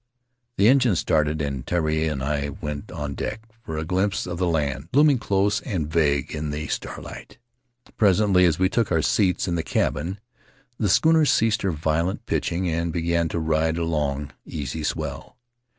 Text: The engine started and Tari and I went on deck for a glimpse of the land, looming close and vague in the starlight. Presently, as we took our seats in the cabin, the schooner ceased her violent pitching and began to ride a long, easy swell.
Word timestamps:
The 0.57 0.67
engine 0.67 0.95
started 0.95 1.43
and 1.43 1.63
Tari 1.67 2.07
and 2.07 2.23
I 2.23 2.49
went 2.49 2.91
on 2.91 3.13
deck 3.13 3.43
for 3.61 3.77
a 3.77 3.85
glimpse 3.85 4.25
of 4.25 4.39
the 4.39 4.47
land, 4.47 4.89
looming 4.93 5.19
close 5.19 5.61
and 5.61 5.87
vague 5.91 6.31
in 6.33 6.49
the 6.49 6.65
starlight. 6.69 7.37
Presently, 7.97 8.45
as 8.45 8.57
we 8.57 8.67
took 8.67 8.91
our 8.91 9.03
seats 9.03 9.47
in 9.47 9.53
the 9.53 9.61
cabin, 9.61 10.19
the 10.79 10.89
schooner 10.89 11.23
ceased 11.23 11.61
her 11.61 11.69
violent 11.71 12.25
pitching 12.25 12.67
and 12.67 12.91
began 12.91 13.29
to 13.29 13.37
ride 13.39 13.77
a 13.77 13.85
long, 13.85 14.31
easy 14.43 14.81
swell. 14.83 15.37